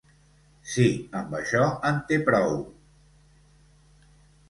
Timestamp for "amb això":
1.19-1.63